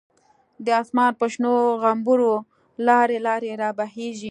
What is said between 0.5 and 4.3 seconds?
د آسمان په شنو غومبرو، لاری لاری را بهیږی